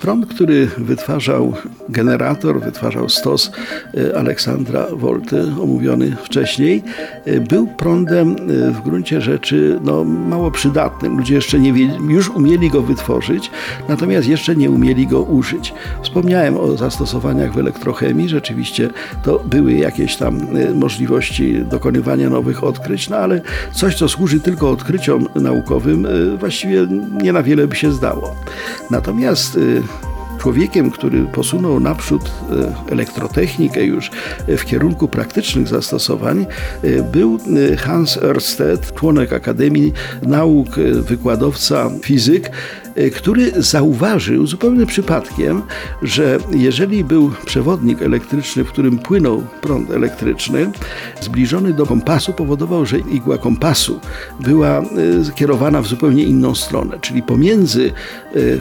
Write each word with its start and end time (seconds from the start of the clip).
Prąd, 0.00 0.26
który 0.26 0.66
wytwarzał 0.66 1.54
generator, 1.88 2.60
wytwarzał 2.60 3.08
stos 3.08 3.50
e, 3.94 4.18
Aleksandra 4.18 4.86
Wolty, 4.92 5.42
omówiony 5.62 6.16
wcześniej, 6.22 6.82
e, 7.24 7.40
był 7.40 7.66
prądem 7.66 8.36
e, 8.36 8.70
w 8.70 8.80
gruncie 8.80 9.20
rzeczy 9.20 9.80
no, 9.84 10.04
mało 10.04 10.50
przydatnym. 10.50 11.16
Ludzie 11.16 11.34
jeszcze 11.34 11.58
nie 11.58 11.88
już 12.08 12.30
umieli 12.30 12.70
go 12.70 12.82
wytworzyć, 12.82 13.50
natomiast 13.88 14.28
jeszcze 14.28 14.56
nie 14.56 14.70
umieli 14.70 15.06
go 15.06 15.22
użyć. 15.22 15.74
Wspomniałem 16.02 16.56
o 16.56 16.76
zastosowaniach 16.76 17.52
w 17.52 17.58
elektrochemii. 17.58 18.28
Rzeczywiście 18.28 18.90
to 19.22 19.38
były 19.38 19.72
jakieś 19.72 20.16
tam 20.16 20.40
możliwości 20.74 21.64
dokonywania 21.64 22.30
nowych 22.30 22.64
odkryć, 22.64 23.08
no 23.08 23.16
ale 23.16 23.40
coś, 23.72 23.94
co 23.94 24.08
służy 24.08 24.40
tylko 24.40 24.70
odkryciom 24.70 25.26
naukowym, 25.34 26.06
właściwie 26.38 26.86
nie 27.22 27.32
na 27.32 27.42
wiele 27.42 27.66
by 27.66 27.76
się 27.76 27.92
zdało. 27.92 28.36
Natomiast 28.90 29.58
człowiekiem, 30.40 30.90
który 30.90 31.24
posunął 31.24 31.80
naprzód 31.80 32.22
e, 32.22 32.92
elektrotechnikę 32.92 33.84
już 33.84 34.10
e, 34.46 34.56
w 34.56 34.64
kierunku 34.64 35.08
praktycznych 35.08 35.68
zastosowań, 35.68 36.46
e, 36.82 37.02
był 37.02 37.38
Hans 37.78 38.16
Ørsted, 38.16 38.94
członek 38.94 39.32
Akademii 39.32 39.92
Nauk, 40.22 40.68
wykładowca 40.92 41.90
fizyk, 42.02 42.50
który 43.16 43.52
zauważył 43.62 44.46
zupełnie 44.46 44.86
przypadkiem, 44.86 45.62
że 46.02 46.38
jeżeli 46.52 47.04
był 47.04 47.30
przewodnik 47.46 48.02
elektryczny, 48.02 48.64
w 48.64 48.68
którym 48.68 48.98
płynął 48.98 49.42
prąd 49.60 49.90
elektryczny, 49.90 50.70
zbliżony 51.20 51.72
do 51.72 51.86
kompasu, 51.86 52.32
powodował, 52.32 52.86
że 52.86 52.98
igła 52.98 53.38
kompasu 53.38 54.00
była 54.40 54.82
kierowana 55.34 55.82
w 55.82 55.86
zupełnie 55.86 56.22
inną 56.22 56.54
stronę, 56.54 56.98
czyli 57.00 57.22
pomiędzy 57.22 57.92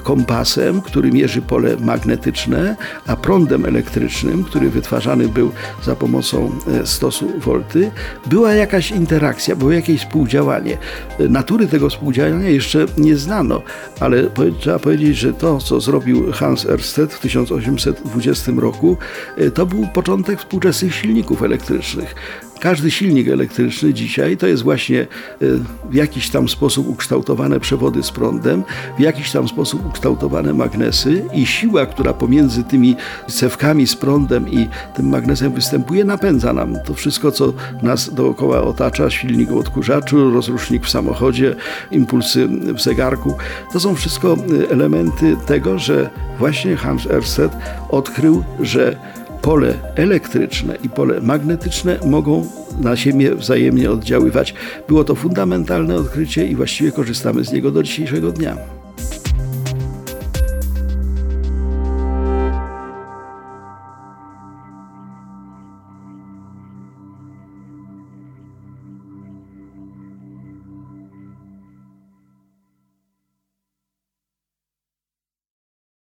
kompasem, 0.04 0.82
który 0.82 1.12
mierzy 1.12 1.42
pole 1.42 1.69
magnetyczne, 1.80 2.76
a 3.08 3.16
prądem 3.16 3.66
elektrycznym, 3.66 4.44
który 4.44 4.70
wytwarzany 4.70 5.28
był 5.28 5.52
za 5.84 5.96
pomocą 5.96 6.52
e, 6.82 6.86
stosu 6.86 7.40
volty, 7.40 7.92
była 8.26 8.54
jakaś 8.54 8.92
interakcja, 8.92 9.56
było 9.56 9.72
jakieś 9.72 10.02
współdziałanie. 10.02 10.78
E, 11.20 11.28
natury 11.28 11.68
tego 11.68 11.90
współdziałania 11.90 12.50
jeszcze 12.50 12.86
nie 12.98 13.16
znano, 13.16 13.62
ale 14.00 14.24
trzeba 14.60 14.80
powiedzieć, 14.80 15.18
że 15.18 15.34
to, 15.34 15.58
co 15.58 15.80
zrobił 15.82 16.32
Hans 16.32 16.66
Ørsted 16.66 17.14
w 17.14 17.20
1820 17.20 18.52
roku, 18.58 18.98
e, 19.38 19.52
to 19.52 19.66
był 19.66 19.88
początek 19.88 20.40
współczesnych 20.40 20.96
silników 20.96 21.44
elektrycznych. 21.44 22.16
Każdy 22.60 22.92
silnik 22.92 23.28
elektryczny 23.28 23.94
dzisiaj 23.94 24.38
to 24.38 24.48
jest 24.48 24.64
właśnie 24.64 25.02
e, 25.02 25.08
w 25.90 25.94
jakiś 25.94 26.30
tam 26.30 26.50
sposób 26.50 26.90
ukształtowane 26.90 27.60
przewody 27.60 28.04
z 28.04 28.12
prądem, 28.12 28.64
w 28.98 29.02
jakiś 29.02 29.32
tam 29.32 29.48
sposób 29.48 29.86
ukształtowane 29.86 30.54
magnesy 30.54 31.26
i 31.34 31.46
siła, 31.46 31.86
która 31.86 32.14
pomiędzy 32.14 32.64
tymi 32.64 32.96
cewkami 33.28 33.88
z 33.88 33.96
prądem 33.96 34.50
i 34.50 34.68
tym 34.96 35.10
magnesem 35.10 35.52
występuje, 35.52 36.04
napędza 36.04 36.54
nam 36.54 36.76
to 36.86 36.94
wszystko, 36.94 37.32
co 37.32 37.54
nas 37.84 38.14
dookoła 38.14 38.62
otacza, 38.62 39.10
silnik 39.10 39.52
odkurzaczu, 39.52 40.32
rozrusznik 40.32 40.86
w 40.86 40.90
samochodzie, 40.90 41.56
impulsy 41.92 42.48
w 42.48 42.82
zegarku. 42.82 43.38
To 43.74 43.80
są 43.80 43.96
wszystko 43.96 44.34
e, 44.34 44.72
elementy 44.72 45.38
tego, 45.46 45.80
że 45.80 46.10
właśnie 46.40 46.76
Hans 46.76 47.06
Ørsted 47.06 47.52
odkrył, 47.90 48.44
że 48.60 48.96
pole 49.42 49.74
elektryczne 49.96 50.78
i 50.84 50.90
pole 50.90 51.22
magnetyczne 51.22 52.00
mogą 52.06 52.46
na 52.80 52.96
siebie 52.96 53.36
wzajemnie 53.36 53.92
oddziaływać. 53.92 54.54
Było 54.88 55.04
to 55.04 55.16
fundamentalne 55.16 55.96
odkrycie 55.96 56.48
i 56.48 56.56
właściwie 56.56 56.92
korzystamy 56.92 57.44
z 57.44 57.52
niego 57.52 57.72
do 57.72 57.84
dzisiejszego 57.84 58.32
dnia. 58.32 58.79